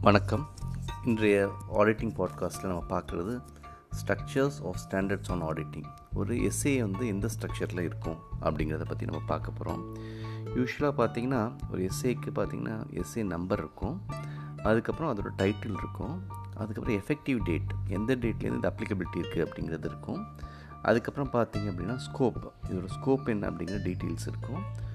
[0.00, 0.48] வணக்கம்.
[1.04, 3.42] இன்றைய ஆடிட்டிங் பாட்காஸ்ட்டில் நம்ம பார்க்குறது
[3.96, 5.84] structures of standards on auditing
[6.14, 9.96] ஒரு எஸ்ஏ வந்து எந்த ஸ்ட்ரக்சரில் இருக்கும் அப்படிங்கிறத பற்றி நம்ம பார்க்க போகிறோம்
[10.44, 14.02] யூஸ்வலாக பார்த்தீங்கன்னா ஒரு எஸ்ஏக்கு பார்த்திங்கன்னா எஸ்ஏ நம்பர் இருக்கும்.
[14.62, 16.22] அதுக்கப்புறம் அதோட டைட்டில் இருக்கும்.
[16.56, 20.26] அதுக்கப்புறம் எஃபெக்டிவ் டேட் எந்த டேட்லேருந்து இந்த அப்ளிகபிலிட்டி இருக்குது அப்படிங்கிறது இருக்கும்.
[20.82, 24.94] அதுக்கப்புறம் பார்த்தீங்க அப்படின்னா ஸ்கோப் இதோட ஸ்கோப் என்ன அப்படிங்கிற டீட்டெயில்ஸ் இருக்கும்.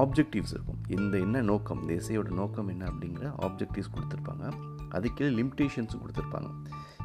[0.00, 0.80] ஆப்ஜெக்டிவ்ஸ் இருக்கும்.
[0.88, 1.88] இந்த என்ன நோக்கம்?
[1.88, 4.44] இந்த நோக்கம் என்ன அப்படிங்கிற ஆப்ஜெக்டிவ்ஸ் கொடுத்துருப்பாங்க.
[4.96, 6.50] அதுக்கே லிமிட்டேஷன்ஸும் கொடுத்துருப்பாங்க.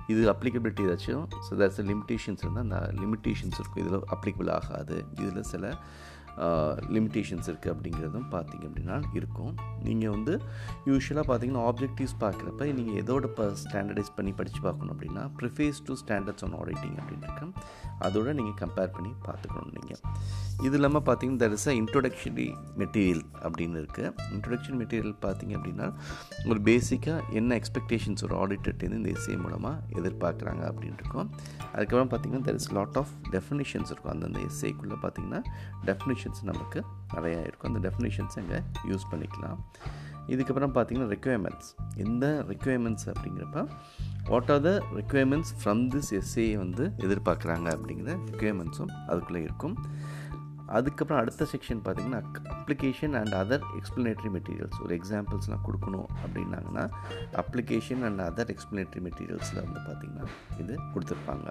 [0.07, 1.25] இது அப்ளிகபிலிட்டி ஏதாச்சும்?
[1.45, 3.81] ஸோ தட்ஸ் லிமிட்டேஷன்ஸ் இருந்தால் அந்த லிமிட்டேஷன்ஸ் இருக்கும்.
[3.83, 5.05] இதில் அப்ளிகபிள் ஆகாது.
[5.11, 5.73] இதில் சில
[6.95, 9.53] லிமிட்டேஷன்ஸ் இருக்குது அப்படிங்கிறதும் பார்த்தீங்க அப்படின்னா இருக்கும்.
[9.87, 10.33] நீங்கள் வந்து
[10.89, 16.45] யூஸ்வலாக பார்த்தீங்கன்னா ஆப்ஜெக்டிவ்ஸ் பார்க்குறப்ப நீங்கள் எதோட இப்போ ஸ்டாண்டர்டைஸ் பண்ணி படித்து பார்க்கணும் அப்படின்னா preface to standards
[16.47, 17.53] on auditing அப்படின்னு இருக்கேன்
[18.07, 20.01] அதோட நீங்கள் கம்பேர் பண்ணி பார்த்துக்கணும் நீங்கள்
[20.67, 22.47] இது இல்லாமல் பார்த்தீங்கன்னா தர் இஸ் அ இன்ட்ரொடக்ஷனரி
[22.81, 25.87] மெட்டீரியல் அப்படின்னு இருக்குது இன்ட்ரொடக்ஷன் மெட்டீரியல் பார்த்தீங்க அப்படின்னா
[26.51, 31.27] ஒரு பேசிக்காக என்ன எக்ஸ்பெக்டேஷன்ஸ் ஒரு ஆடிட்டர்ட்டேருந்து இந்த இசை மூலமாக எதிர்பார்க்குறாங்க அப்படின்னு இருக்கும்.
[31.75, 34.13] அதுக்கப்புறம் பார்த்தீங்கன்னா there is lot of definitions இருக்கும்.
[34.15, 35.41] அந்தந்த இசைக்குள்ளே பார்த்தீங்கன்னா
[36.27, 36.79] டெஃபினேஷன்ஸ் நமக்கு
[37.15, 37.69] நிறையா இருக்கும்.
[37.71, 39.59] அந்த டெஃபினேஷன்ஸ் அங்கே யூஸ் பண்ணிக்கலாம்.
[40.33, 41.69] இதுக்கப்புறம் பார்த்தீங்கன்னா ரெக்குயர்மெண்ட்ஸ்
[42.05, 43.59] இந்த ரெக்குயர்மெண்ட்ஸ் அப்படிங்கிறப்ப
[44.31, 49.75] what are the requirements from this SA வந்து எதிர்பார்க்குறாங்க அப்படிங்கிற ரெக்குயர்மெண்ட்ஸும் அதுக்குள்ளே இருக்கும்.
[50.77, 52.21] அதுக்கப்புறம் அடுத்த செக்ஷன் பார்த்திங்கன்னா
[52.55, 56.83] application and other explanatory materials ஒரு எக்ஸாம்பிள்ஸ்லாம் கொடுக்கணும் அப்படின்னாங்கன்னா
[57.43, 60.25] அப்ளிகேஷன் அண்ட் அதர் எக்ஸ்ப்ளனேட்ரி மெட்டீரியல்ஸில் வந்து பார்த்திங்கன்னா
[60.63, 61.47] இது கொடுத்துருப்பாங்க.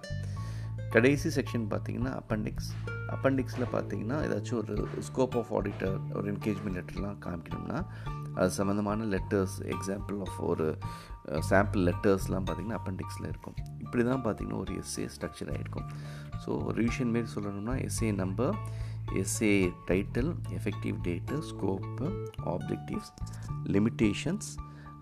[0.90, 2.70] கடைசி செக்ஷன் பார்த்தீங்கன்னா அப்பண்டிக்ஸ்
[3.08, 7.84] அப்பண்டிக்ஸில் பார்த்தீங்கன்னா ஏதாச்சும் ஒரு ஸ்கோப் ஆஃப் ஆடிட்டர் ஒரு என்கேஜ்மெண்ட் லெட்டர்லாம் காமிக்கணும்னா
[8.34, 10.78] அது சம்மந்தமான லெட்டர்ஸ் எக்ஸாம்பிள் ஆஃப் ஒரு
[11.40, 13.54] சாம்பிள் லெட்டர்ஸ்லாம் பார்த்திங்கன்னா அப்பண்டிக்ஸில் இருக்கும்.
[13.78, 15.88] இப்படி தான் பார்த்திங்கன்னா ஒரு எஸ்ஏ ஸ்ட்ரக்சர் ஆகிருக்கும்
[16.46, 18.54] ஸோ ரிவிஷன் மாரி சொல்லணும்னா SA number
[19.12, 22.08] SA title effective date scope
[22.44, 23.12] objectives
[23.64, 24.48] limitations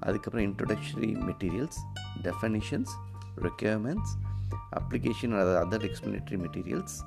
[0.01, 1.79] அதுக்கப்புறம் introductory materials
[2.23, 2.93] definitions
[3.37, 4.15] requirements
[4.71, 7.05] application அதாவது அதர் எக்ஸ்பிளனேட்டரி மெட்டீரியல்ஸ்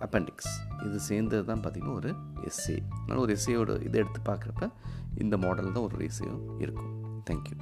[0.00, 0.50] அப்பெண்டிக்ஸ்
[0.86, 4.70] இது சேர்ந்தது தான் பார்த்திங்கன்னா ஒரு எஸ்ஏ அதனால் ஒரு எஸ்ஏயோட இதை எடுத்து பார்க்குறப்ப
[5.18, 7.22] இந்த மாடல் தான் ஒரு எஸ்ஏயும் இருக்கும்.
[7.24, 7.56] தேங்க்யூ